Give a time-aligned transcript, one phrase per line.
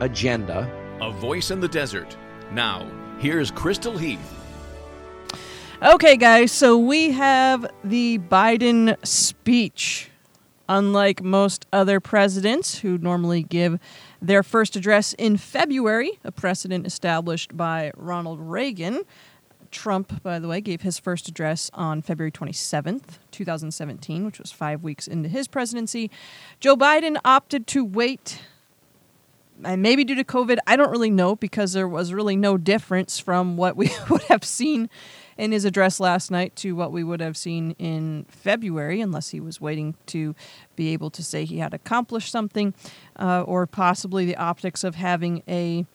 [0.00, 0.70] agenda.
[1.00, 2.16] A voice in the desert.
[2.52, 4.40] Now, here's Crystal Heath.
[5.82, 10.10] Okay, guys, so we have the Biden speech.
[10.66, 13.78] Unlike most other presidents who normally give
[14.22, 19.02] their first address in February, a precedent established by Ronald Reagan,
[19.70, 24.82] Trump, by the way, gave his first address on February 27th, 2017, which was five
[24.82, 26.10] weeks into his presidency.
[26.60, 28.40] Joe Biden opted to wait
[29.62, 33.18] and maybe due to COVID, I don't really know because there was really no difference
[33.18, 34.88] from what we would have seen
[35.36, 39.40] in his address last night to what we would have seen in February, unless he
[39.40, 40.34] was waiting to
[40.76, 42.74] be able to say he had accomplished something,
[43.18, 45.86] uh, or possibly the optics of having a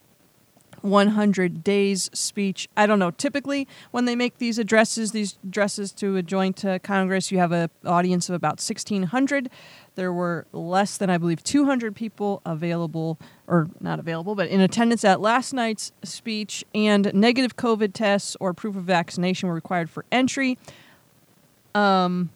[0.82, 2.68] 100 days speech.
[2.76, 3.10] I don't know.
[3.10, 7.52] Typically, when they make these addresses, these addresses to a joint uh, Congress, you have
[7.52, 9.50] an audience of about 1,600.
[9.96, 15.04] There were less than, I believe, 200 people available, or not available, but in attendance
[15.04, 20.04] at last night's speech, and negative COVID tests or proof of vaccination were required for
[20.12, 20.56] entry.
[21.74, 22.30] Um,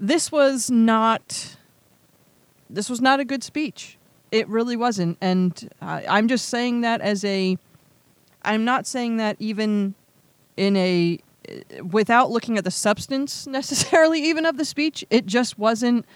[0.00, 1.56] this was not.
[2.70, 3.96] This was not a good speech.
[4.30, 7.58] It really wasn't, and uh, I'm just saying that as a.
[8.42, 9.94] I'm not saying that even
[10.56, 11.18] in a
[11.82, 15.04] without looking at the substance necessarily even of the speech.
[15.10, 16.06] It just wasn't.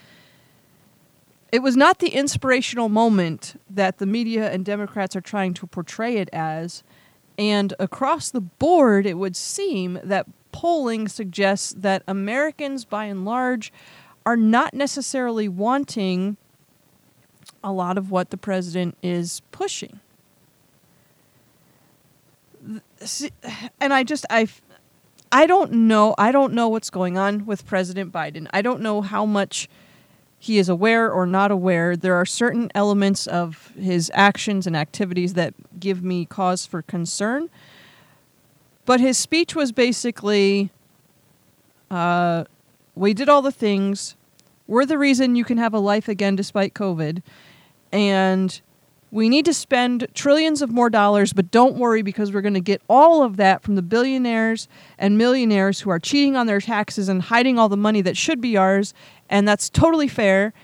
[1.51, 6.17] It was not the inspirational moment that the media and Democrats are trying to portray
[6.17, 6.83] it as.
[7.37, 13.73] And across the board, it would seem that polling suggests that Americans, by and large,
[14.25, 16.37] are not necessarily wanting
[17.65, 20.01] a lot of what the president is pushing.
[23.81, 24.47] And I just, I,
[25.33, 26.15] I don't know.
[26.19, 28.47] I don't know what's going on with President Biden.
[28.53, 29.67] I don't know how much
[30.39, 31.97] he is aware or not aware.
[31.97, 37.49] There are certain elements of his actions and activities that give me cause for concern.
[38.85, 40.71] But his speech was basically
[41.91, 42.45] uh,
[42.95, 44.17] we did all the things.
[44.67, 47.23] We're the reason you can have a life again despite COVID.
[47.91, 48.61] And
[49.13, 52.61] we need to spend trillions of more dollars, but don't worry because we're going to
[52.61, 54.69] get all of that from the billionaires
[54.99, 58.41] and millionaires who are cheating on their taxes and hiding all the money that should
[58.41, 58.95] be ours.
[59.29, 60.55] And that's totally fair.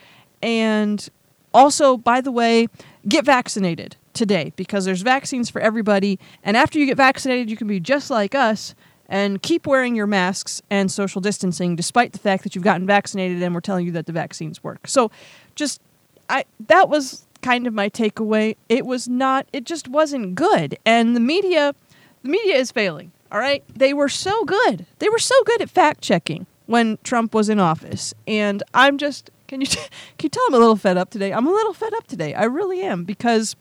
[0.42, 1.06] And
[1.52, 2.68] also, by the way,
[3.06, 6.18] get vaccinated today because there's vaccines for everybody.
[6.42, 8.74] And after you get vaccinated, you can be just like us
[9.10, 13.42] and keep wearing your masks and social distancing despite the fact that you've gotten vaccinated
[13.42, 14.88] and we're telling you that the vaccines work.
[14.88, 15.10] So
[15.54, 15.82] just
[16.30, 18.56] I that was kind of my takeaway.
[18.68, 20.78] It was not, it just wasn't good.
[20.84, 21.74] And the media,
[22.22, 23.12] the media is failing.
[23.30, 23.62] All right.
[23.68, 24.86] They were so good.
[24.98, 28.14] They were so good at fact checking when Trump was in office.
[28.26, 29.80] And I'm just, can you, can
[30.22, 31.32] you tell I'm a little fed up today?
[31.32, 32.34] I'm a little fed up today.
[32.34, 33.56] I really am because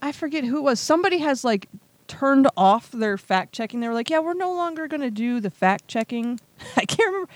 [0.00, 0.80] I forget who it was.
[0.80, 1.68] Somebody has like
[2.08, 3.80] turned off their fact checking.
[3.80, 6.40] They were like, yeah, we're no longer going to do the fact checking.
[6.76, 7.30] I can't remember.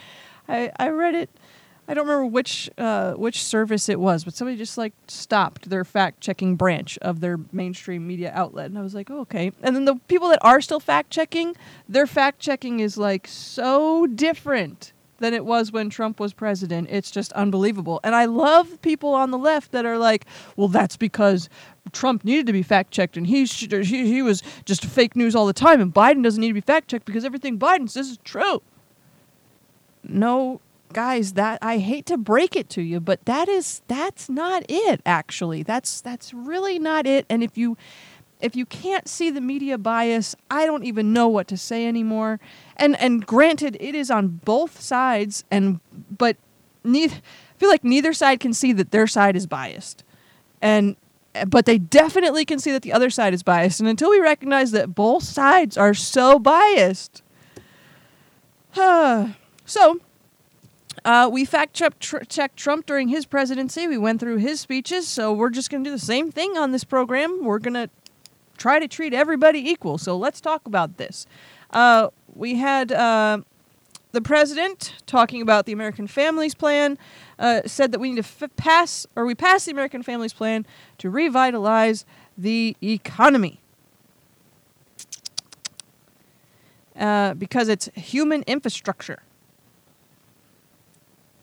[0.49, 1.31] I, I read it
[1.89, 5.85] I don't remember which uh, which service it was, but somebody just like stopped their
[5.85, 9.53] fact checking branch of their mainstream media outlet, and I was like, oh, okay.
[9.63, 11.57] And then the people that are still fact checking,
[11.89, 16.89] their fact checking is like so different than it was when Trump was president.
[16.91, 18.01] It's just unbelievable.
[18.05, 20.27] And I love people on the left that are like,
[20.57, 21.49] well, that's because
[21.93, 25.47] Trump needed to be fact checked and he, he he was just fake news all
[25.47, 28.19] the time, and Biden doesn't need to be fact checked because everything Biden says is
[28.25, 28.61] true.
[30.09, 30.61] No,
[30.93, 35.01] guys that i hate to break it to you but that is that's not it
[35.07, 35.62] actually.
[35.62, 37.27] That's that's really not it.
[37.29, 37.77] And if you
[38.41, 42.38] if you can't see the media bias i don't even know what to say anymore.
[42.77, 45.81] And and granted it is on both sides and
[46.17, 46.37] but
[46.85, 50.05] neither I feel like neither side can see that their side is biased.
[50.61, 50.97] And
[51.47, 53.81] but they definitely can see that the other side is biased.
[53.81, 57.23] And until we recognize that both sides are so biased
[58.73, 59.29] Huh
[59.65, 60.00] so
[61.06, 61.81] uh, we fact
[62.29, 63.87] checked Trump during his presidency.
[63.87, 66.73] We went through his speeches, so we're just going to do the same thing on
[66.73, 67.44] this program.
[67.44, 67.88] We're going to
[68.58, 69.99] try to treat everybody equal.
[69.99, 71.25] So let's talk about this.
[71.70, 73.38] Uh, we had uh,
[74.11, 76.99] the president talking about the American Families Plan.
[77.38, 80.67] uh, said that we need to f- pass, or we passed the American Families Plan
[80.99, 82.05] to revitalize
[82.37, 83.61] the economy.
[86.99, 89.23] Uh, because it's human infrastructure.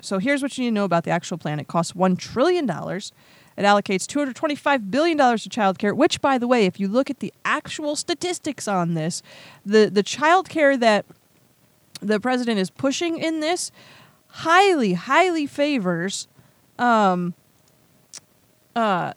[0.03, 1.59] So here's what you need to know about the actual plan.
[1.59, 2.65] It costs $1 trillion.
[2.65, 7.19] It allocates $225 billion to child care, which, by the way, if you look at
[7.19, 9.23] the actual statistics on this,
[9.65, 11.05] the, the child care that
[12.01, 13.71] the president is pushing in this
[14.27, 16.27] highly, highly favors
[16.77, 17.33] um,
[18.75, 19.13] uh,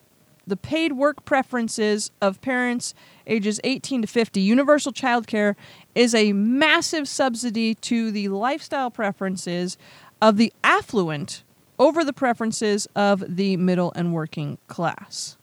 [0.46, 2.94] the paid work preferences of parents
[3.26, 4.40] ages 18 to 50.
[4.40, 5.56] Universal child care
[5.94, 9.76] is a massive subsidy to the lifestyle preferences
[10.20, 11.42] of the affluent
[11.78, 15.36] over the preferences of the middle and working class.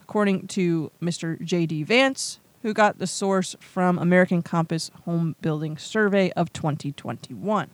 [0.00, 1.40] According to Mr.
[1.40, 1.82] J.D.
[1.84, 7.70] Vance, who got the source from American Compass Home Building Survey of 2021.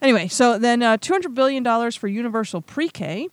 [0.00, 3.28] Anyway, so then uh, $200 billion for universal pre K,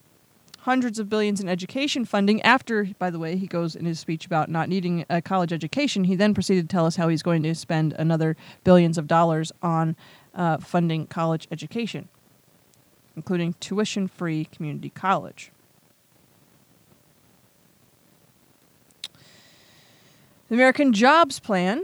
[0.66, 2.42] hundreds of billions in education funding.
[2.42, 6.06] After, by the way, he goes in his speech about not needing a college education,
[6.06, 9.52] he then proceeded to tell us how he's going to spend another billions of dollars
[9.62, 9.96] on
[10.34, 12.10] uh, funding college education,
[13.16, 15.52] including tuition free community college.
[20.50, 21.84] The American Jobs Plan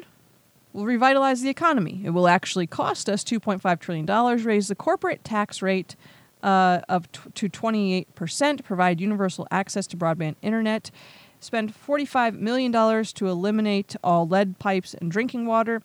[0.74, 2.01] will revitalize the economy.
[2.04, 5.95] It will actually cost us $2.5 trillion, raise the corporate tax rate
[6.44, 10.92] uh, of t- to 28%, provide universal access to broadband internet,
[11.40, 15.82] spend $45 million to eliminate all lead pipes and drinking water,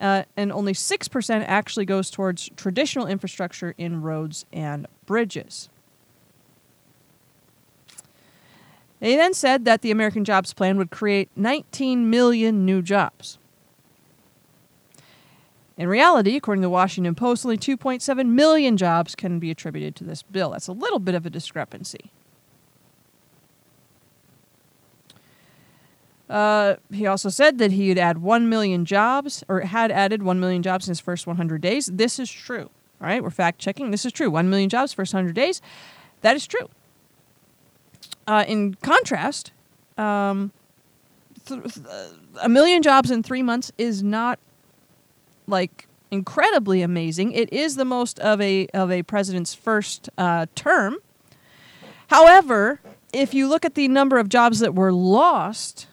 [0.00, 5.68] uh, and only 6% actually goes towards traditional infrastructure in roads and bridges.
[9.00, 13.38] They then said that the American Jobs Plan would create 19 million new jobs.
[15.78, 20.04] In reality, according to the Washington Post, only 2.7 million jobs can be attributed to
[20.04, 20.50] this bill.
[20.50, 22.10] That's a little bit of a discrepancy.
[26.28, 30.64] Uh, he also said that he'd add 1 million jobs, or had added 1 million
[30.64, 31.86] jobs in his first 100 days.
[31.86, 32.70] This is true.
[33.00, 33.92] All right, we're fact checking.
[33.92, 34.30] This is true.
[34.30, 35.62] 1 million jobs first 100 days.
[36.22, 36.68] That is true.
[38.26, 39.52] Uh, in contrast,
[39.96, 40.50] um,
[41.46, 41.86] th- th-
[42.42, 44.40] a million jobs in three months is not
[45.48, 47.32] like incredibly amazing.
[47.32, 50.96] It is the most of a of a president's first uh, term.
[52.08, 52.80] However,
[53.12, 55.86] if you look at the number of jobs that were lost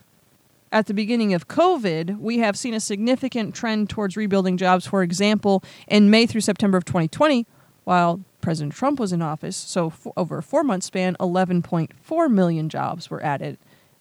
[0.71, 4.85] at the beginning of COVID, we have seen a significant trend towards rebuilding jobs.
[4.85, 7.45] For example, in May through September of 2020,
[7.83, 13.09] while President Trump was in office, so over a four month span, 11.4 million jobs
[13.09, 13.57] were added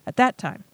[0.07, 0.65] at that time.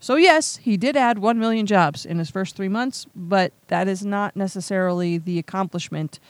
[0.00, 3.88] So, yes, he did add 1 million jobs in his first three months, but that
[3.88, 6.20] is not necessarily the accomplishment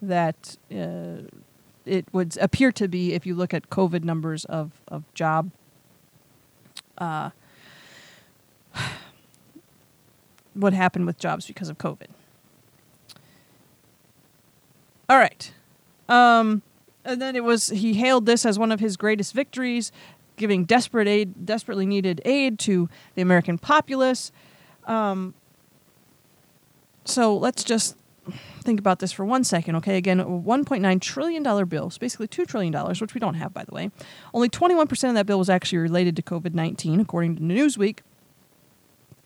[0.00, 1.22] that uh,
[1.84, 5.50] it would appear to be if you look at COVID numbers of, of job.
[6.96, 7.30] Uh,
[10.54, 12.06] what happened with jobs because of COVID.
[15.08, 15.52] All right.
[16.08, 16.62] Um,
[17.04, 19.90] and then it was he hailed this as one of his greatest victories,
[20.38, 24.32] giving desperate aid, desperately needed aid to the American populace.
[24.86, 25.34] Um,
[27.04, 27.96] so let's just
[28.62, 29.96] think about this for one second, okay?
[29.96, 33.74] Again, a $1.9 trillion bill, so basically $2 trillion, which we don't have, by the
[33.74, 33.90] way.
[34.34, 38.00] Only 21% of that bill was actually related to COVID 19, according to Newsweek.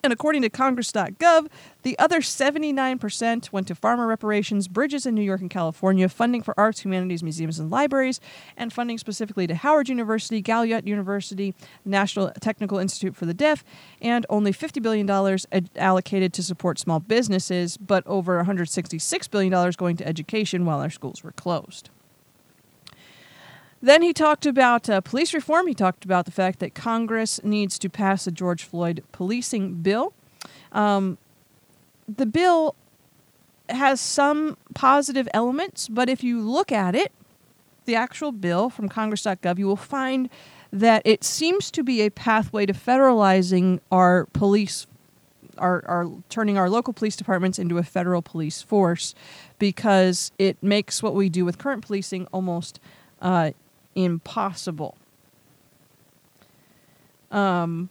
[0.04, 1.46] And according to Congress.gov,
[1.84, 6.58] the other 79% went to farmer reparations, bridges in New York and California, funding for
[6.58, 8.18] arts, humanities, museums, and libraries,
[8.56, 11.54] and funding specifically to Howard University, Gallaudet University,
[11.84, 13.62] National Technical Institute for the Deaf,
[14.00, 15.08] and only $50 billion
[15.76, 21.22] allocated to support small businesses, but over $166 billion going to education while our schools
[21.22, 21.90] were closed.
[23.82, 25.66] Then he talked about uh, police reform.
[25.66, 30.14] He talked about the fact that Congress needs to pass a George Floyd policing bill.
[30.70, 31.18] Um,
[32.08, 32.76] the bill
[33.68, 37.10] has some positive elements, but if you look at it,
[37.84, 40.30] the actual bill from Congress.gov, you will find
[40.72, 44.86] that it seems to be a pathway to federalizing our police,
[45.58, 49.14] our, turning our local police departments into a federal police force,
[49.58, 52.78] because it makes what we do with current policing almost
[53.20, 53.50] uh,
[53.94, 54.96] impossible.
[57.30, 57.88] Um,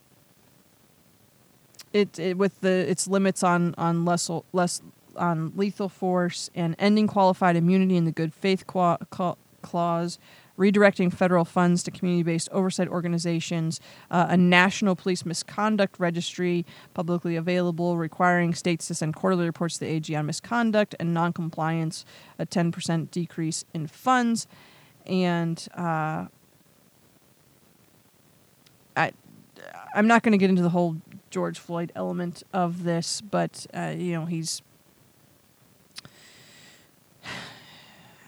[1.94, 4.82] it, it with the its limits on on less less
[5.18, 10.20] on lethal force and ending qualified immunity in the good faith clause,
[10.58, 17.36] redirecting federal funds to community based oversight organizations, uh, a national police misconduct registry publicly
[17.36, 22.06] available, requiring states to send quarterly reports to the AG on misconduct and noncompliance,
[22.40, 24.48] a 10% decrease in funds,
[25.06, 26.26] and uh,
[28.96, 29.12] I,
[29.94, 30.98] I'm not going to get into the whole
[31.30, 34.62] George Floyd element of this, but uh, you know he's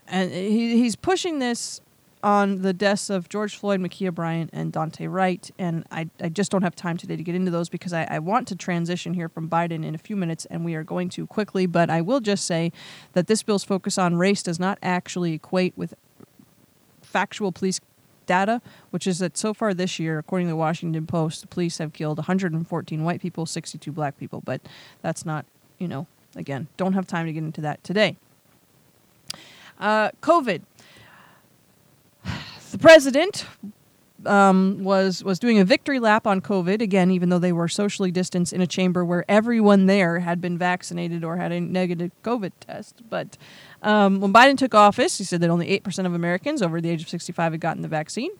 [0.07, 1.81] and he, he's pushing this
[2.23, 5.51] on the deaths of George Floyd, Ma'Khia Bryant, and Daunte Wright.
[5.59, 8.19] And I, I just don't have time today to get into those because I, I
[8.19, 11.27] want to transition here from Biden in a few minutes, and we are going to
[11.27, 11.65] quickly.
[11.65, 12.71] But I will just say
[13.11, 15.93] that this bill's focus on race does not actually equate with
[17.13, 17.79] factual police
[18.25, 21.77] data, which is that so far this year, according to the Washington Post, the police
[21.77, 24.41] have killed 114 white people, 62 black people.
[24.43, 24.61] But
[25.01, 25.45] that's not,
[25.77, 28.17] you know, again, don't have time to get into that today.
[29.79, 30.61] Uh, COVID.
[32.71, 33.45] The president
[34.25, 38.11] um, was was doing a victory lap on COVID again, even though they were socially
[38.11, 42.51] distanced in a chamber where everyone there had been vaccinated or had a negative COVID
[42.59, 43.01] test.
[43.09, 43.37] But
[43.83, 46.89] um, when Biden took office, he said that only eight percent of Americans over the
[46.89, 48.31] age of sixty-five had gotten the vaccine.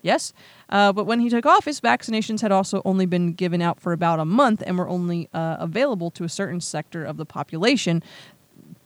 [0.00, 0.32] Yes,
[0.68, 4.20] uh, but when he took office, vaccinations had also only been given out for about
[4.20, 8.02] a month and were only uh, available to a certain sector of the population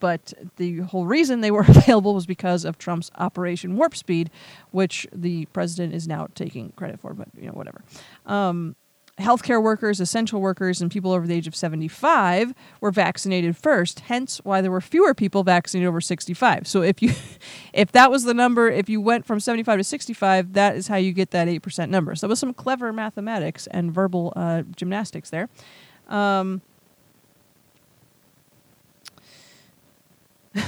[0.02, 4.30] but the whole reason they were available was because of Trump's Operation Warp Speed,
[4.72, 7.82] which the president is now taking credit for, but you know, whatever.
[8.26, 8.74] Um,
[9.18, 14.40] healthcare workers, essential workers, and people over the age of 75 were vaccinated first, hence
[14.42, 16.66] why there were fewer people vaccinated over 65.
[16.66, 17.12] So if you
[17.72, 20.96] if that was the number, if you went from 75 to 65, that is how
[20.96, 22.14] you get that 8% number.
[22.14, 25.48] So that was some clever mathematics and verbal uh, gymnastics there.
[26.08, 26.62] Um,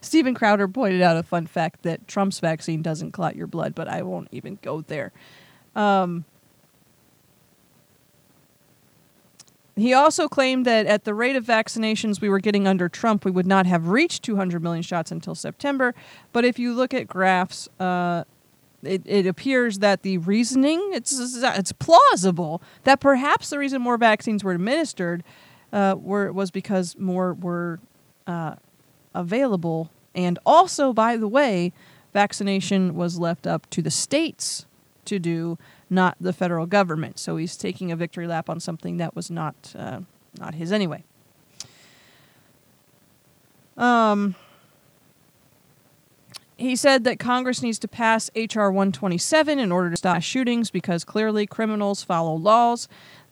[0.00, 3.88] Steven Crowder pointed out a fun fact that Trump's vaccine doesn't clot your blood, but
[3.88, 5.12] I won't even go there.
[5.74, 6.24] Um,
[9.74, 13.30] he also claimed that at the rate of vaccinations we were getting under Trump, we
[13.30, 15.94] would not have reached 200 million shots until September.
[16.32, 18.24] But if you look at graphs, uh,
[18.82, 21.12] it, it appears that the reasoning it's
[21.42, 25.22] it's plausible that perhaps the reason more vaccines were administered
[25.72, 27.78] uh, were was because more were
[28.26, 28.56] uh,
[29.14, 31.72] available, and also, by the way,
[32.12, 34.66] vaccination was left up to the states
[35.04, 35.58] to do,
[35.90, 37.18] not the federal government.
[37.18, 40.00] So he's taking a victory lap on something that was not uh,
[40.38, 41.04] not his anyway.
[43.76, 44.34] Um,
[46.56, 48.70] he said that Congress needs to pass H.R.
[48.70, 52.88] 127 in order to stop shootings because clearly criminals follow laws.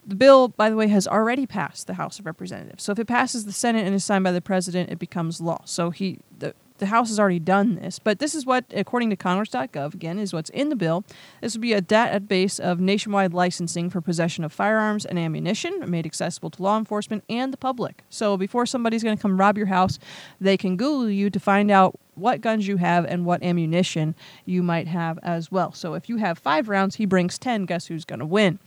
[0.07, 2.83] The bill, by the way, has already passed the House of Representatives.
[2.83, 5.61] So if it passes the Senate and is signed by the president, it becomes law.
[5.65, 9.17] So he the the House has already done this, but this is what, according to
[9.17, 11.05] Congress.gov, again, is what's in the bill.
[11.41, 16.07] This would be a database of nationwide licensing for possession of firearms and ammunition made
[16.07, 18.03] accessible to law enforcement and the public.
[18.09, 19.99] So before somebody's going to come rob your house,
[20.41, 24.63] they can Google you to find out what guns you have and what ammunition you
[24.63, 25.73] might have as well.
[25.73, 27.65] So if you have five rounds, he brings 10.
[27.67, 28.59] Guess who's going to win?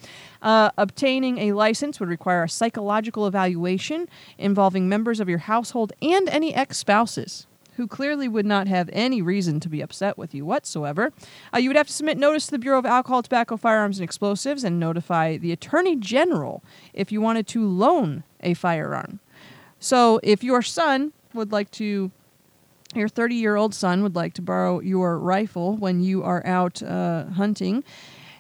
[0.42, 6.30] Uh, obtaining a license would require a psychological evaluation involving members of your household and
[6.30, 10.46] any ex spouses who clearly would not have any reason to be upset with you
[10.46, 11.12] whatsoever.
[11.54, 14.04] Uh, you would have to submit notice to the Bureau of Alcohol, Tobacco, Firearms, and
[14.04, 16.64] Explosives and notify the Attorney General
[16.94, 19.20] if you wanted to loan a firearm.
[19.80, 22.12] So if your son would like to
[22.96, 26.84] your 30 year old son would like to borrow your rifle when you are out
[26.84, 27.84] uh, hunting.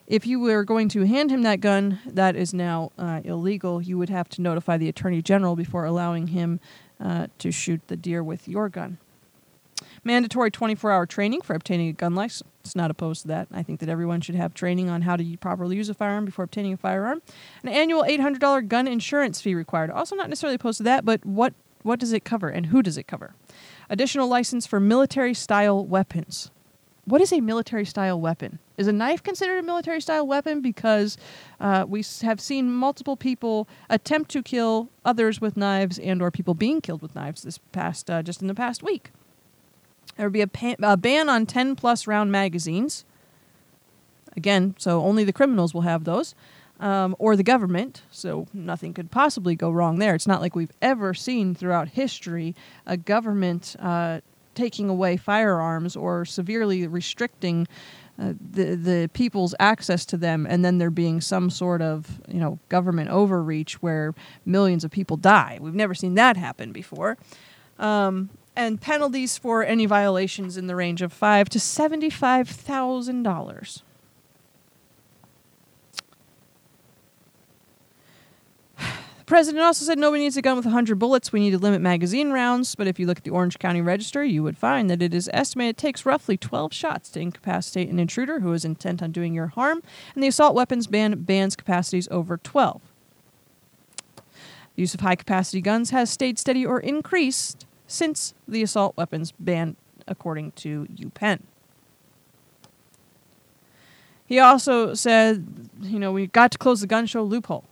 [0.06, 3.82] If you were going to hand him that gun, that is now uh, illegal.
[3.82, 6.60] You would have to notify the Attorney General before allowing him
[7.00, 8.98] uh, to shoot the deer with your gun.
[10.03, 12.50] Mandatory 24 hour training for obtaining a gun license.
[12.62, 13.48] It's not opposed to that.
[13.51, 16.43] I think that everyone should have training on how to properly use a firearm before
[16.45, 17.22] obtaining a firearm.
[17.62, 19.91] An annual $800 gun insurance fee required.
[19.91, 22.98] Also, not necessarily opposed to that, but what, what does it cover and who does
[22.98, 23.33] it cover?
[23.89, 26.51] Additional license for military style weapons.
[27.05, 28.60] What is a military style weapon?
[28.77, 30.62] Is a knife considered a military style weapon?
[30.62, 31.17] Because
[31.60, 36.79] uh, we have seen multiple people attempt to kill others with knives and/or people being
[36.79, 39.12] killed with knives this past uh, just in the past week.
[40.17, 43.05] There would be a, pa- a ban on 10 plus round magazines.
[44.36, 46.34] Again, so only the criminals will have those
[46.79, 50.15] um, or the government, so nothing could possibly go wrong there.
[50.15, 52.55] It's not like we've ever seen throughout history
[52.86, 54.22] a government uh,
[54.55, 57.67] taking away firearms or severely restricting
[58.20, 62.39] uh, the the people's access to them, and then there being some sort of you
[62.39, 64.13] know government overreach where
[64.46, 65.58] millions of people die.
[65.62, 67.17] We've never seen that happen before.
[67.79, 73.83] Um, and penalties for any violations in the range of five to seventy-five thousand dollars.
[79.24, 81.31] The president also said nobody needs a gun with 100 bullets.
[81.31, 82.75] We need to limit magazine rounds.
[82.75, 85.29] But if you look at the Orange County Register, you would find that it is
[85.31, 89.33] estimated it takes roughly 12 shots to incapacitate an intruder who is intent on doing
[89.33, 89.81] your harm.
[90.13, 92.81] And the assault weapons ban bans capacities over 12.
[94.17, 94.22] The
[94.75, 99.75] use of high capacity guns has stayed steady or increased since the assault weapons ban,
[100.08, 101.42] according to UPenn.
[104.25, 107.66] He also said, you know, we got two close the gun show loophole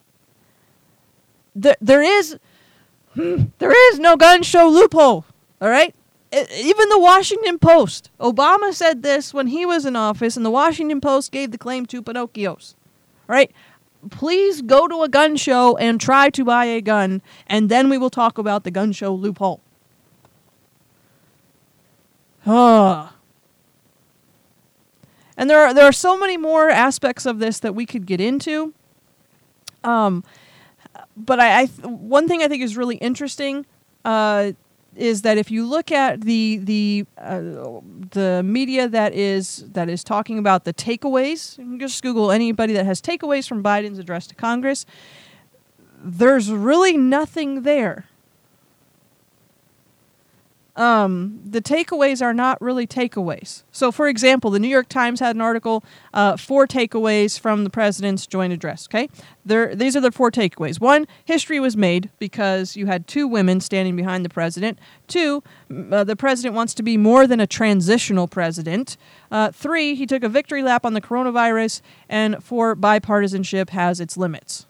[1.56, 2.38] there, there is
[3.15, 5.25] there is no gun show loophole.
[5.62, 5.94] All right.
[6.34, 11.01] Even the Washington Post, Obama said this when he was in office, and the Washington
[11.01, 12.74] Post gave the claim to Pinocchios.
[13.27, 13.51] All right.
[14.10, 17.98] Please go to a gun show and try to buy a gun, and then we
[17.98, 19.60] will talk about the gun show loophole.
[25.38, 28.21] And there are there are so many more aspects of this that we could get
[28.21, 28.74] into.
[29.83, 30.24] Um,
[31.15, 33.65] but I, I one thing I think is really interesting
[34.05, 34.51] uh,
[34.95, 37.41] is that if you look at the the uh,
[38.12, 43.01] the media that is that is talking about the takeaways, just Google anybody that has
[43.01, 44.86] takeaways from Biden's address to Congress.
[46.03, 48.05] There's really nothing there
[50.75, 53.63] um, the takeaways are not really takeaways.
[53.72, 57.70] So, for example, the New York Times had an article, uh, four takeaways from the
[57.70, 58.88] president's joint address.
[58.88, 59.10] Okay,
[59.46, 60.80] there, these are the four takeaways.
[60.80, 64.80] One, history was made because you had two women standing behind the president.
[65.08, 65.44] Two,
[65.92, 68.96] uh, the president wants to be more than a transitional president.
[69.30, 71.82] Uh, three, he took a victory lap on the coronavirus.
[72.08, 74.66] And four, bipartisanship has its limits.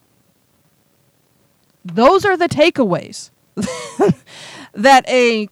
[1.86, 3.30] Those are the takeaways.
[4.74, 5.50] that a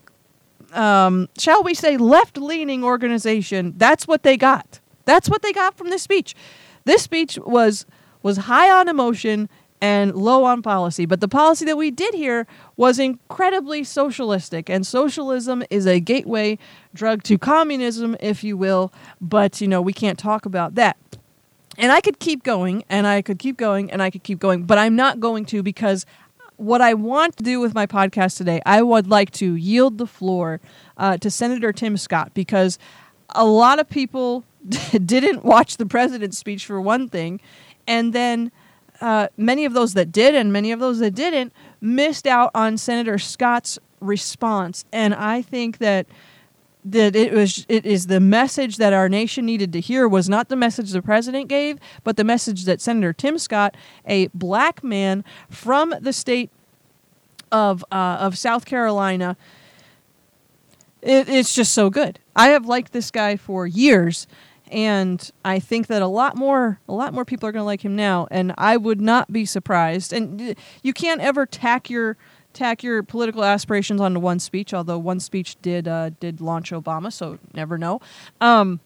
[0.73, 4.79] um, shall we say, left leaning organization, that's what they got.
[5.05, 6.35] That's what they got from this speech.
[6.85, 7.85] This speech was
[8.21, 9.47] was high on emotion
[9.81, 12.45] and low on policy, but the policy that we did hear
[12.75, 16.57] was incredibly socialistic, and socialism is a gateway
[16.93, 18.91] drug to communism, if you will.
[19.21, 20.97] But you know, we can't talk about that.
[21.77, 24.63] And I could keep going, and I could keep going, and I could keep going,
[24.63, 26.05] but I'm not going to because
[26.59, 30.05] what I want to do with my podcast today, I would like to yield the
[30.05, 30.59] floor
[30.97, 32.77] uh, to Senator Tim Scott because
[33.29, 34.43] a lot of people
[35.05, 37.39] didn't watch the president's speech for one thing,
[37.87, 38.51] and then
[38.99, 42.77] uh, many of those that did and many of those that didn't missed out on
[42.77, 46.07] Senator Scott's response, and I think that
[46.85, 50.49] that it was it is the message that our nation needed to hear was not
[50.49, 55.23] the message the president gave, but the message that Senator Tim Scott, a black man
[55.49, 56.49] from the state
[57.51, 59.35] of uh, of South Carolina,
[61.01, 62.19] it, it's just so good.
[62.35, 64.25] I have liked this guy for years,
[64.71, 67.83] and I think that a lot more a lot more people are going to like
[67.83, 68.27] him now.
[68.31, 70.13] And I would not be surprised.
[70.13, 72.15] And you can't ever tack your
[72.53, 74.73] tack your political aspirations onto one speech.
[74.73, 78.01] Although one speech did uh, did launch Obama, so never know.
[78.41, 78.79] Um,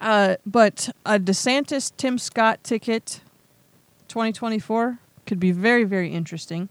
[0.00, 3.20] uh, but a DeSantis Tim Scott ticket,
[4.08, 6.68] 2024 could be very very interesting.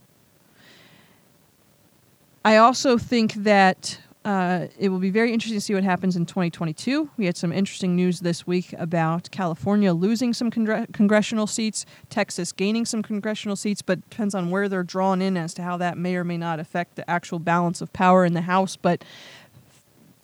[2.44, 6.26] I also think that uh, it will be very interesting to see what happens in
[6.26, 7.12] 2022.
[7.16, 12.52] We had some interesting news this week about California losing some congr- congressional seats, Texas
[12.52, 15.96] gaining some congressional seats, but depends on where they're drawn in as to how that
[15.96, 18.76] may or may not affect the actual balance of power in the House.
[18.76, 19.06] But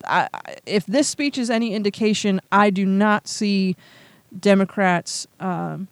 [0.04, 0.28] I,
[0.66, 3.76] if this speech is any indication, I do not see
[4.36, 5.86] Democrats um,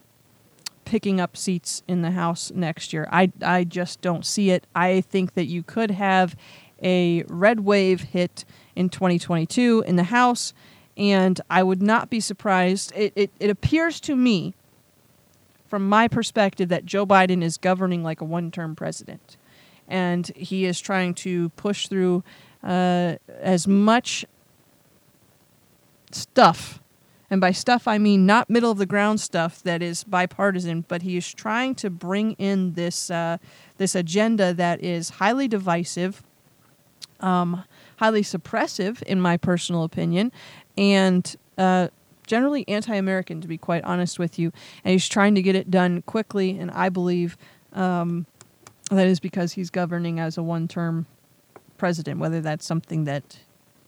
[0.85, 3.09] picking up seats in the House next year.
[3.13, 4.67] I, I just don't see it.
[4.75, 6.35] I think that you could have
[6.83, 10.55] a red wave hit in 2022 in the House,
[10.97, 12.93] and I would not be surprised.
[12.95, 14.55] It, it, it appears to me,
[15.67, 19.37] from my perspective, that Joe Biden is governing like a one term president.
[19.89, 22.23] And he is trying to push through
[22.63, 24.25] uh, as much
[26.13, 26.81] stuff.
[27.31, 31.03] And by stuff, I mean not middle of the ground stuff that is bipartisan, but
[31.03, 33.39] he is trying to bring in this uh,
[33.77, 36.25] this agenda that is highly divisive,
[37.21, 37.65] um,
[37.97, 40.33] highly suppressive, in my personal opinion,
[40.77, 41.89] and uh,
[42.27, 44.53] generally anti American, to be quite honest with you.
[44.85, 47.37] And he's trying to get it done quickly, and I believe
[47.73, 48.27] um,
[48.91, 51.07] that is because he's governing as a one term
[51.79, 53.39] president, whether that's something that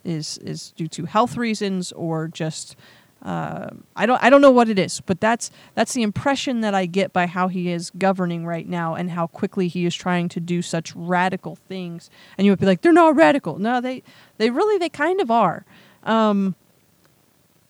[0.05, 2.77] is, is due to health reasons or just
[3.23, 6.75] uh, I don't I don't know what it is, but that's that's the impression that
[6.75, 10.29] I get by how he is governing right now and how quickly he is trying
[10.31, 12.11] to do such radical things.
[12.37, 13.59] And you would be like, they're not radical.
[13.59, 14.03] No, they
[14.39, 15.65] they really they kind of are.
[16.03, 16.57] Um,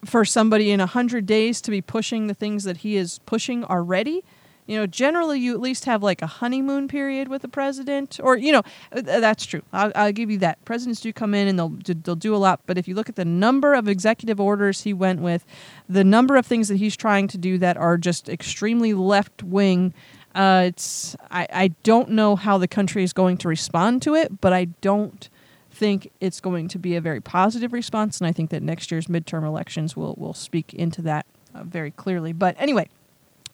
[0.05, 3.63] for somebody in a hundred days to be pushing the things that he is pushing
[3.65, 4.25] already,
[4.73, 8.39] you know, generally you at least have like a honeymoon period with the president, or
[8.39, 9.61] you know, uh, that's true.
[9.71, 10.65] I'll, I'll give you that.
[10.65, 13.17] Presidents do come in and they'll they'll do a lot, but if you look at
[13.17, 15.45] the number of executive orders he went with,
[15.91, 19.93] the number of things that he's trying to do that are just extremely left wing.
[20.35, 24.41] Uh, it's I, I don't know how the country is going to respond to it,
[24.41, 25.29] but I don't
[25.71, 29.07] think it's going to be a very positive response, and I think that next year's
[29.07, 32.33] midterm elections will will speak into that uh, very clearly.
[32.33, 32.89] But anyway,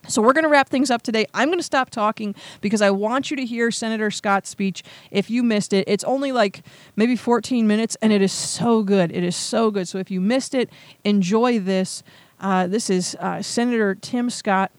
[0.07, 1.27] so we're going to wrap things up today.
[1.35, 4.83] I'm going to stop talking because I want you to hear Senator Scott's speech.
[5.11, 6.63] If you missed it, it's only like
[6.97, 9.11] maybe 14 minutes, and it is so good.
[9.13, 9.89] It is so good.
[9.89, 10.71] So if you missed it,
[11.05, 12.03] enjoy this.
[12.41, 14.71] Uh, this is uh, Senator Tim Scott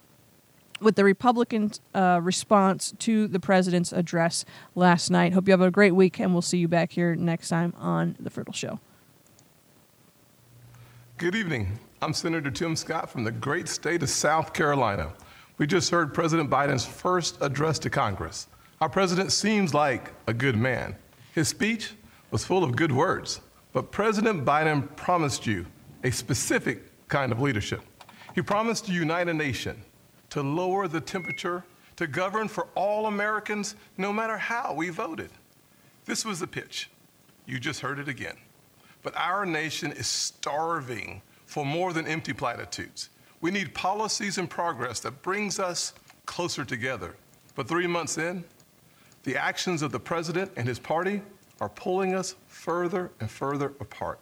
[0.80, 5.34] with the Republican uh, response to the president's address last night.
[5.34, 8.16] Hope you have a great week, and we'll see you back here next time on
[8.20, 8.80] The Fertile Show.
[11.18, 11.80] Good evening.
[12.02, 15.12] I'm Senator Tim Scott from the great state of South Carolina.
[15.58, 18.48] We just heard President Biden's first address to Congress.
[18.80, 20.96] Our president seems like a good man.
[21.36, 21.92] His speech
[22.32, 23.42] was full of good words,
[23.74, 25.66] but President Biden promised you
[26.06, 27.82] a specific kind of leadership.
[28.34, 29.82] He promised to unite a nation,
[30.30, 31.66] to lower the temperature,
[31.98, 35.32] to govern for all Americans, no matter how we voted.
[36.06, 36.90] This was the pitch.
[37.46, 38.38] You just heard it again.
[39.04, 43.10] But our nation is starving for more than empty platitudes.
[43.42, 45.94] We need policies and progress that brings us
[46.28, 47.16] closer together.
[47.56, 48.44] But three months in,
[49.24, 51.24] the actions of the president and his party
[51.60, 54.20] are pulling us further and further apart.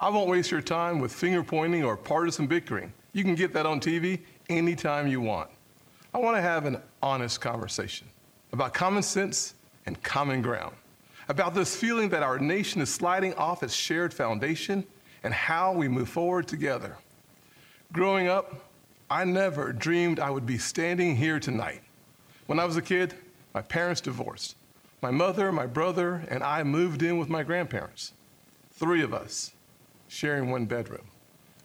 [0.00, 2.94] I won't waste your time with finger pointing or partisan bickering.
[3.12, 5.50] You can get that on TV anytime you want.
[6.14, 8.06] I want to have an honest conversation
[8.54, 9.52] about common sense
[9.84, 10.74] and common ground,
[11.28, 14.86] about this feeling that our nation is sliding off its shared foundation
[15.24, 16.96] and how we move forward together.
[17.92, 18.54] Growing up,
[19.10, 21.82] I never dreamed I would be standing here tonight.
[22.46, 23.14] When I was a kid,
[23.54, 24.54] my parents divorced.
[25.00, 28.12] My mother, my brother, and I moved in with my grandparents.
[28.72, 29.52] Three of us
[30.08, 31.06] sharing one bedroom.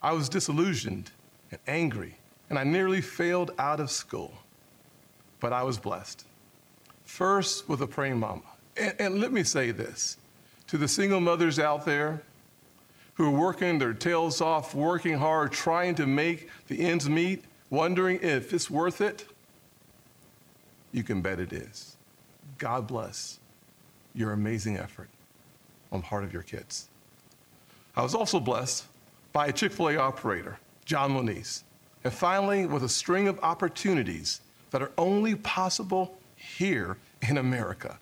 [0.02, 1.12] I was disillusioned
[1.52, 2.16] and angry,
[2.50, 4.34] and I nearly failed out of school.
[5.40, 6.26] But I was blessed.
[7.04, 8.42] First, with a praying mama.
[8.78, 10.18] And, and let me say this
[10.68, 12.22] to the single mothers out there
[13.20, 18.18] who are working their tails off, working hard, trying to make the ends meet, wondering
[18.22, 19.26] if it's worth it,
[20.94, 21.98] you can bet it is.
[22.58, 23.40] God bless
[24.16, 25.10] your amazing effort
[25.92, 26.88] on the part of your kids.
[27.94, 28.86] I was also blessed
[29.34, 31.66] by a Chick fil A operator, John Moniz,
[32.06, 34.40] and finally with a string of opportunities
[34.72, 36.96] that are only possible here
[37.28, 38.00] in America.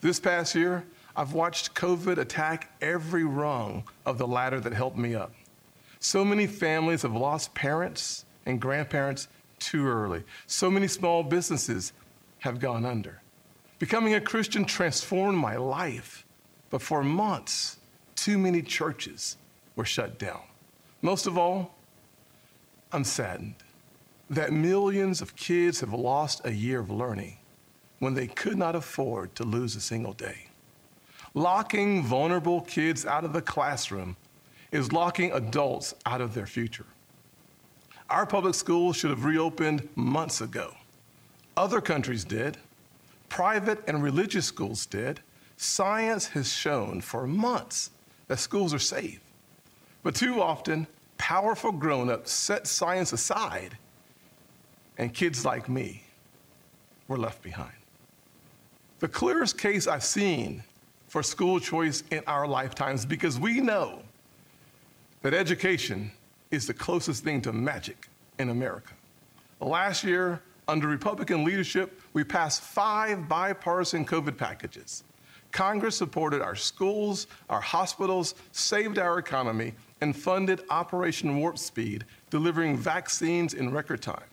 [0.00, 0.82] This past year,
[1.18, 5.32] I've watched COVID attack every rung of the ladder that helped me up.
[5.98, 9.26] So many families have lost parents and grandparents
[9.58, 10.22] too early.
[10.46, 11.92] So many small businesses
[12.38, 13.20] have gone under.
[13.80, 16.24] Becoming a Christian transformed my life,
[16.70, 17.78] but for months,
[18.14, 19.38] too many churches
[19.74, 20.42] were shut down.
[21.02, 21.74] Most of all,
[22.92, 23.56] I'm saddened
[24.30, 27.38] that millions of kids have lost a year of learning
[27.98, 30.47] when they could not afford to lose a single day.
[31.38, 34.16] Locking vulnerable kids out of the classroom
[34.72, 36.86] is locking adults out of their future.
[38.10, 40.74] Our public schools should have reopened months ago.
[41.56, 42.56] Other countries did.
[43.28, 45.20] Private and religious schools did.
[45.56, 47.90] Science has shown for months
[48.26, 49.20] that schools are safe.
[50.02, 53.78] But too often, powerful grown ups set science aside,
[54.98, 56.02] and kids like me
[57.06, 57.78] were left behind.
[58.98, 60.64] The clearest case I've seen
[61.08, 64.02] for school choice in our lifetimes because we know
[65.22, 66.12] that education
[66.50, 68.92] is the closest thing to magic in America.
[69.60, 75.02] Last year, under Republican leadership, we passed five bipartisan COVID packages.
[75.50, 82.76] Congress supported our schools, our hospitals, saved our economy, and funded Operation Warp Speed, delivering
[82.76, 84.28] vaccines in record time.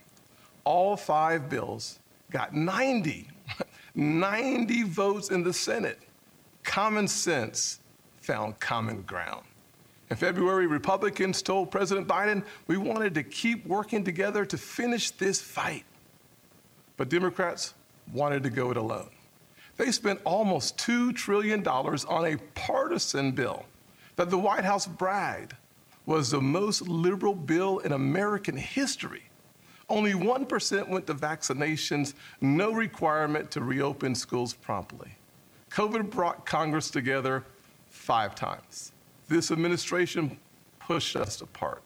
[0.66, 2.00] All five bills
[2.32, 3.30] got 90,
[3.96, 6.05] 90 votes in the Senate
[6.66, 7.80] common sense
[8.20, 9.46] found common ground.
[10.10, 15.42] In February, Republicans told President Biden we wanted to keep working together to finish this
[15.42, 15.86] fight.
[16.98, 17.74] But Democrats
[18.14, 19.10] wanted to go it alone.
[19.78, 23.66] They spent almost $2 trillion on a partisan bill
[24.16, 25.54] that the White House bragged
[26.06, 29.24] was the most liberal bill in American history.
[29.90, 35.16] Only 1% went to vaccinations, no requirement to reopen schools promptly.
[35.76, 37.44] COVID brought Congress together
[37.90, 38.94] five times.
[39.28, 40.40] This administration
[40.80, 41.82] pushed us apart.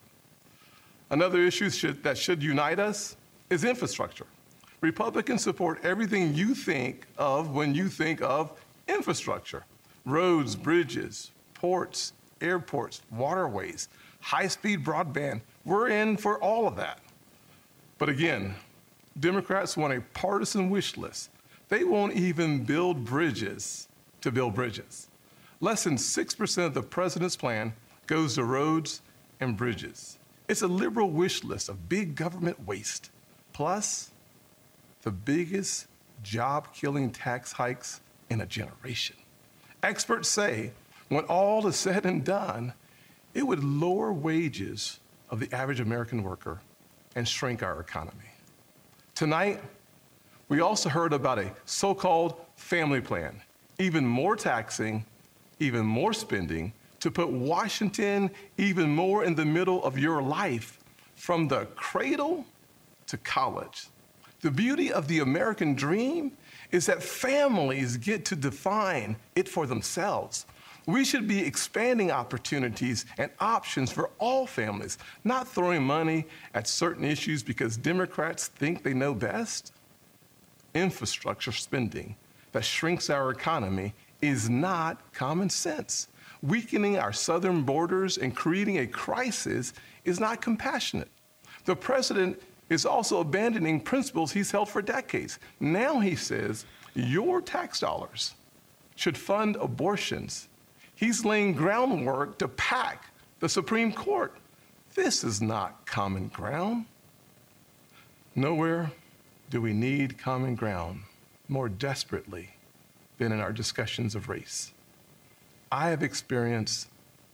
[1.09, 3.17] Another issue should, that should unite us
[3.49, 4.27] is infrastructure.
[4.81, 8.51] Republicans support everything you think of when you think of
[8.87, 9.65] infrastructure
[10.05, 13.89] roads, bridges, ports, airports, waterways,
[14.21, 15.41] high speed broadband.
[15.65, 16.99] We're in for all of that.
[17.97, 18.53] But again,
[19.19, 21.31] Democrats want a partisan wish list.
[21.69, 23.87] They won't even build bridges
[24.21, 25.07] to build bridges.
[25.61, 27.73] Less than 6% of the president's plan
[28.07, 29.01] goes to roads
[29.39, 30.17] and bridges.
[30.47, 33.11] It's a liberal wish list of big government waste,
[33.53, 34.11] plus
[35.03, 35.87] the biggest
[36.23, 39.15] job killing tax hikes in a generation.
[39.83, 40.71] Experts say
[41.09, 42.73] when all is said and done,
[43.33, 46.61] it would lower wages of the average American worker
[47.15, 48.31] and shrink our economy.
[49.15, 49.61] Tonight,
[50.49, 53.41] we also heard about a so called family plan,
[53.77, 55.05] even more taxing,
[55.59, 60.79] even more spending, to put Washington even more in the middle of your life
[61.15, 62.45] from the cradle
[63.07, 63.87] to college.
[64.41, 66.31] The beauty of the American dream
[66.71, 70.45] is that families get to define it for themselves.
[70.85, 77.03] We should be expanding opportunities and options for all families, not throwing money at certain
[77.03, 79.73] issues because Democrats think they know best.
[80.73, 82.15] Infrastructure spending
[82.51, 86.07] that shrinks our economy is not common sense.
[86.41, 89.73] Weakening our southern borders and creating a crisis
[90.05, 91.09] is not compassionate.
[91.65, 95.39] The president is also abandoning principles he's held for decades.
[95.59, 98.35] Now he says your tax dollars
[98.95, 100.47] should fund abortions.
[100.95, 103.05] He's laying groundwork to pack
[103.39, 104.35] the Supreme Court.
[104.95, 106.85] This is not common ground.
[108.35, 108.91] Nowhere
[109.49, 111.01] do we need common ground
[111.47, 112.51] more desperately
[113.17, 114.71] than in our discussions of race.
[115.71, 116.87] I have experienced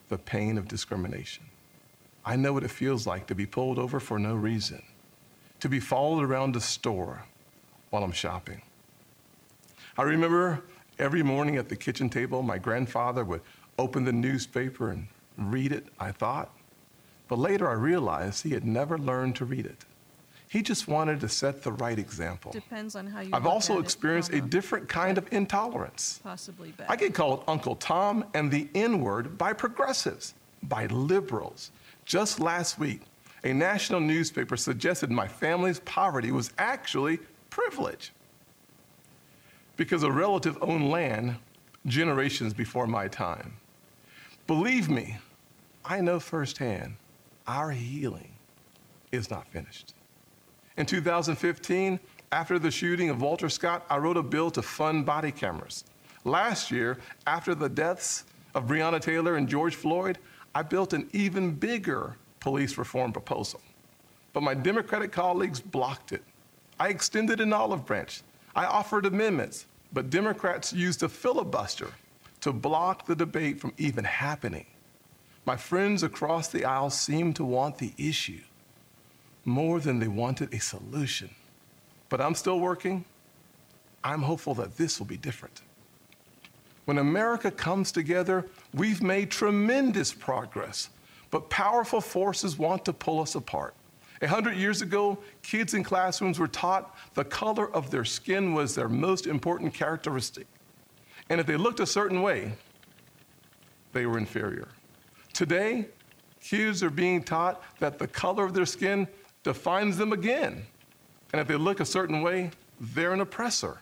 [0.08, 1.44] the pain of discrimination.
[2.24, 4.82] I know what it feels like to be pulled over for no reason,
[5.60, 7.24] to be followed around a store
[7.90, 8.62] while I'm shopping.
[9.98, 10.64] I remember
[10.98, 13.42] every morning at the kitchen table, my grandfather would
[13.78, 16.50] open the newspaper and read it, I thought.
[17.28, 19.84] But later I realized he had never learned to read it.
[20.56, 22.54] He just wanted to set the right example.
[22.54, 23.30] Depends on how you.
[23.34, 26.22] I've also experienced a different kind of intolerance.
[26.24, 26.88] possibly bad.
[26.90, 31.72] I get called Uncle Tom and the N word by progressives, by liberals.
[32.06, 33.02] Just last week,
[33.44, 38.14] a national newspaper suggested my family's poverty was actually privilege
[39.76, 41.36] because a relative owned land
[41.86, 43.58] generations before my time.
[44.48, 45.18] Believe me,
[45.84, 46.96] I know firsthand
[47.46, 48.32] our healing
[49.12, 49.94] is not finished.
[50.78, 52.00] In 2015,
[52.34, 55.86] after the shooting of Walter Scott, I wrote a bill to fund body cameras.
[56.26, 60.18] Last year, after the deaths of Breonna Taylor and George Floyd,
[60.54, 63.62] I built an even bigger police reform proposal.
[64.34, 66.24] But my Democratic colleagues blocked it.
[66.78, 68.22] I extended an olive branch.
[68.54, 71.92] I offered amendments, but Democrats used a filibuster
[72.42, 74.66] to block the debate from even happening.
[75.46, 78.42] My friends across the aisle seemed to want the issue
[79.46, 81.30] more than they wanted a solution.
[82.10, 83.06] But I'm still working.
[84.04, 85.62] I'm hopeful that this will be different.
[86.86, 90.90] When America comes together, we've made tremendous progress,
[91.32, 93.74] but powerful forces want to pull us apart.
[94.22, 98.76] A hundred years ago, kids in classrooms were taught the color of their skin was
[98.76, 100.48] their most important characteristic.
[101.30, 102.54] And if they looked a certain way,
[103.92, 104.70] they were inferior.
[105.34, 105.88] Today,
[106.40, 109.08] kids are being taught that the color of their skin
[109.46, 110.66] defines them again.
[111.32, 112.50] And if they look a certain way,
[112.82, 113.78] they're an oppressor.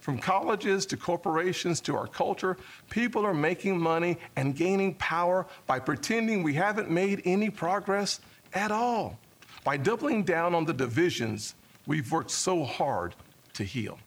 [0.00, 2.56] From colleges to corporations to our culture,
[2.90, 8.20] people are making money and gaining power by pretending we haven't made any progress
[8.54, 9.18] at all,
[9.64, 11.54] by doubling down on the divisions
[11.86, 13.14] we've worked so hard
[13.52, 13.98] to heal.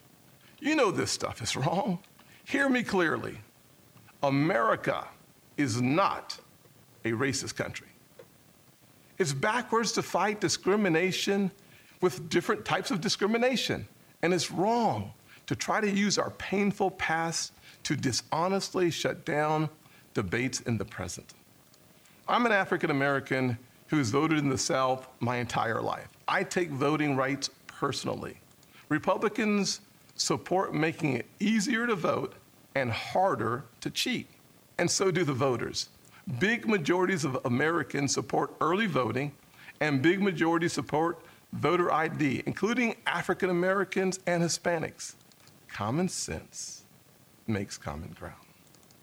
[0.60, 2.00] You know this stuff is wrong.
[2.46, 3.38] Hear me clearly.
[4.24, 5.08] America
[5.56, 6.38] is not
[7.06, 7.88] a racist country.
[9.18, 11.52] It's backwards to fight discrimination
[12.02, 13.88] with different types of discrimination.
[14.22, 15.14] And it's wrong
[15.48, 19.70] to try to use our painful past to dishonestly shut down
[20.14, 21.34] debates in the present.
[22.28, 26.08] I'm an African American who has voted in the South my entire life.
[26.28, 28.40] I take voting rights personally.
[28.90, 29.82] Republicans
[30.16, 32.34] support making it easier to vote
[32.74, 34.28] and harder to cheat,
[34.78, 35.90] and so do the voters.
[36.40, 39.32] Big majorities of Americans support early voting,
[39.80, 41.20] and big majorities support
[41.54, 45.16] voter ID, including African Americans and Hispanics.
[45.68, 46.84] Common sense
[47.48, 48.36] makes common ground.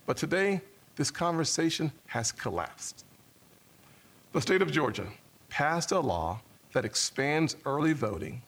[0.07, 0.61] But today,
[0.97, 3.05] this conversation has collapsed.
[4.33, 5.07] The state of Georgia
[5.49, 6.41] passed a law
[6.73, 8.43] that expands early voting,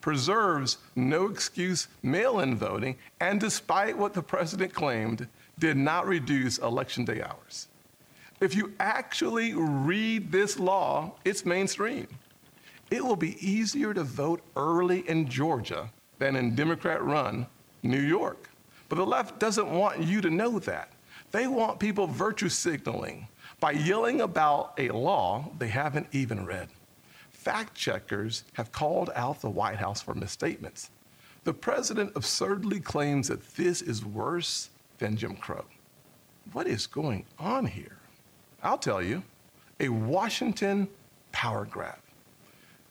[0.00, 5.28] preserves no excuse mail in voting, and despite what the president claimed,
[5.58, 7.68] did not reduce election day hours.
[8.40, 12.06] If you actually read this law, it's mainstream.
[12.90, 17.46] It will be easier to vote early in Georgia than in Democrat run
[17.82, 18.48] New York.
[18.88, 20.92] But the left doesn't want you to know that.
[21.30, 23.28] They want people virtue signaling
[23.60, 26.68] by yelling about a law they haven't even read.
[27.30, 30.90] Fact checkers have called out the White House for misstatements.
[31.44, 35.64] The president absurdly claims that this is worse than Jim Crow.
[36.52, 37.99] What is going on here?
[38.62, 39.22] I'll tell you
[39.78, 40.88] a Washington
[41.32, 41.96] power grab.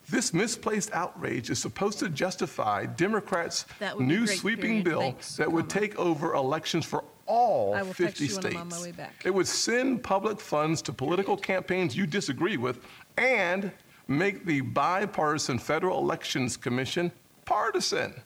[0.10, 3.66] This misplaced outrage is supposed to justify Democrats'
[4.00, 4.86] new sweeping period.
[4.86, 8.88] bill Thanks, that would take over elections for all 50 states.
[9.24, 12.80] It would send public funds to political campaigns you disagree with
[13.18, 13.72] and
[14.08, 17.12] make the bipartisan Federal Elections Commission
[17.46, 18.20] partisan.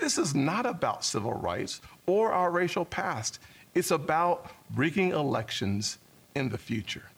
[0.00, 3.38] This is not about civil rights or our racial past.
[3.74, 5.98] It's about rigging elections
[6.38, 7.10] in the future.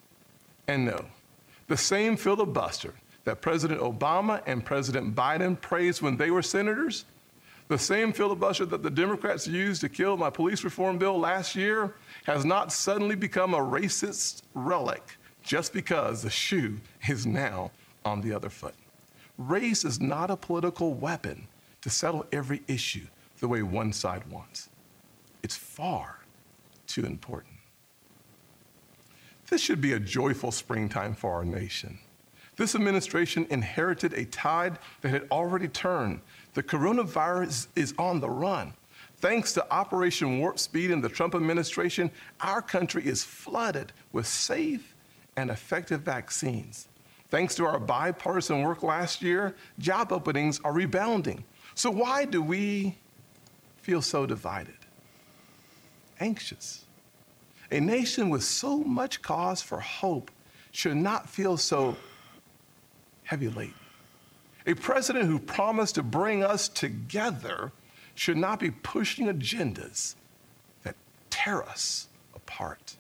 [0.66, 1.04] And no,
[1.68, 7.04] the same filibuster that President Obama and President Biden praised when they were senators,
[7.68, 11.94] the same filibuster that the Democrats used to kill my police reform bill last year,
[12.24, 16.78] has not suddenly become a racist relic just because the shoe
[17.08, 17.70] is now
[18.04, 18.74] on the other foot.
[19.38, 21.46] Race is not a political weapon
[21.82, 23.06] to settle every issue
[23.38, 24.68] the way one side wants.
[25.42, 26.18] It's far
[26.86, 27.49] too important.
[29.50, 31.98] This should be a joyful springtime for our nation.
[32.56, 36.20] This administration inherited a tide that had already turned.
[36.54, 38.74] The coronavirus is on the run.
[39.16, 44.94] Thanks to Operation Warp Speed and the Trump administration, our country is flooded with safe
[45.36, 46.86] and effective vaccines.
[47.28, 51.44] Thanks to our bipartisan work last year, job openings are rebounding.
[51.74, 52.96] So, why do we
[53.78, 54.74] feel so divided?
[56.20, 56.84] Anxious.
[57.70, 60.30] A nation with so much cause for hope
[60.72, 61.96] should not feel so
[63.24, 63.74] heavy laden.
[64.66, 67.72] A president who promised to bring us together
[68.14, 70.14] should not be pushing agendas
[70.82, 70.96] that
[71.30, 72.96] tear us apart.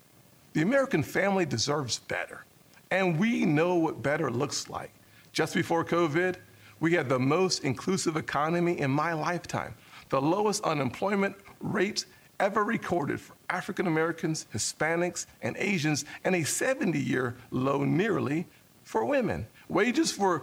[0.52, 2.44] The American family deserves better,
[2.90, 4.92] and we know what better looks like.
[5.32, 6.36] Just before COVID,
[6.80, 9.74] we had the most inclusive economy in my lifetime,
[10.08, 12.06] the lowest unemployment rates
[12.40, 18.46] ever recorded for African Americans, Hispanics, and Asians, and a 70 year low nearly
[18.82, 19.46] for women.
[19.68, 20.42] Wages were,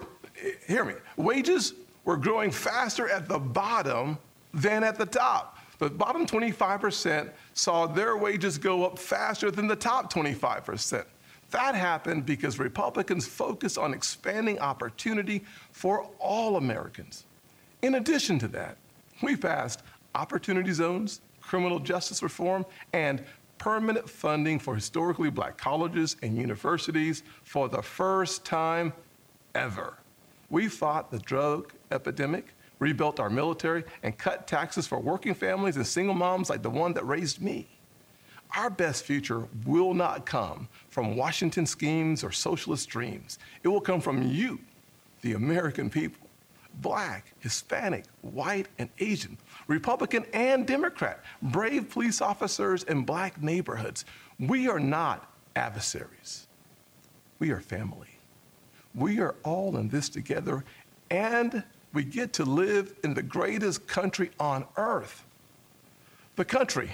[0.68, 1.74] hear me, wages
[2.06, 4.18] were growing faster at the bottom
[4.54, 5.58] than at the top.
[5.80, 11.06] The bottom 25% saw their wages go up faster than the top 25%.
[11.52, 17.26] That happened because Republicans focused on expanding opportunity for all Americans.
[17.82, 18.78] In addition to that,
[19.22, 19.82] we passed
[20.16, 23.24] opportunity zones, criminal justice reform, and
[23.58, 28.92] permanent funding for historically black colleges and universities for the first time
[29.56, 29.98] ever.
[30.50, 35.88] We fought the drug epidemic, rebuilt our military, and cut taxes for working families and
[35.88, 37.68] single moms like the one that raised me.
[38.56, 43.40] Our best future will not come from Washington schemes or socialist dreams.
[43.64, 44.60] It will come from you,
[45.22, 46.27] the American people
[46.82, 49.38] black, Hispanic, white, and Asian,
[49.68, 54.06] Republican and Democrat, brave police officers in black neighborhoods.
[54.40, 56.48] We are not adversaries,
[57.40, 58.08] we are family.
[58.96, 60.64] We are all in this together,
[61.12, 61.64] and
[61.94, 65.24] we get to live in the greatest country on earth.
[66.36, 66.92] The country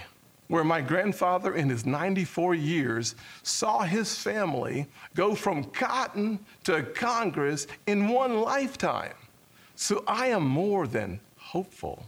[0.48, 7.68] where my grandfather, in his 94 years, saw his family go from cotton to Congress
[7.88, 9.14] in one lifetime.
[9.76, 12.06] So I am more than hopeful.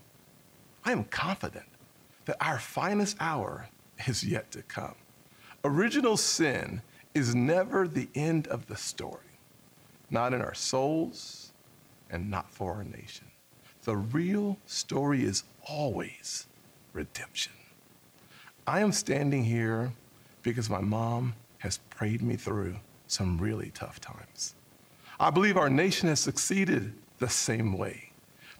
[0.83, 1.65] I am confident
[2.25, 3.69] that our finest hour
[4.07, 4.95] is yet to come.
[5.63, 6.81] Original sin
[7.13, 9.25] is never the end of the story
[10.09, 11.51] not in our souls,
[12.09, 13.25] and not for our nation.
[13.83, 16.47] The real story is always
[16.93, 17.53] redemption.
[18.67, 19.93] I am standing here
[20.41, 24.55] because my mom has prayed me through some really tough times.
[25.19, 26.93] I believe our nation has succeeded
[27.25, 28.11] the same way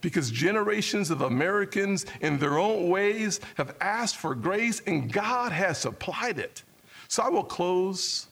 [0.01, 5.77] because generations of Americans, in their own ways, have asked for grace and God has
[5.77, 6.63] supplied it.
[7.07, 8.25] So I will close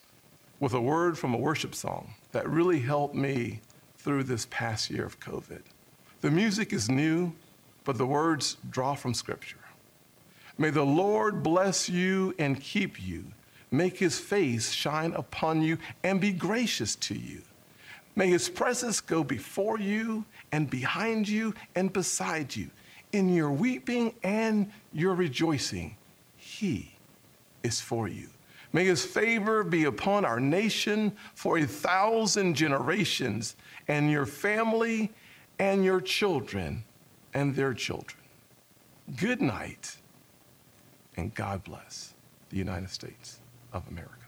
[0.60, 3.60] with a word from a worship song that really helped me
[4.00, 5.62] through this past year of COVID.
[6.22, 7.32] The music is new,
[7.84, 9.58] but the words draw from Scripture.
[10.58, 13.26] May the Lord bless you and keep you,
[13.70, 17.44] make his face shine upon you, and be gracious to you.
[18.16, 22.70] May his presence go before you and behind you and beside you.
[23.12, 25.98] In your weeping and your rejoicing,
[26.36, 26.96] he
[27.64, 28.28] is for you.
[28.72, 33.56] May his favor be upon our nation for a thousand generations,
[33.88, 35.12] and your family
[35.60, 36.84] and your children
[37.36, 38.20] and their children.
[39.16, 39.98] Good night,
[41.18, 42.16] and God bless
[42.50, 43.40] the United States
[43.74, 44.23] of America.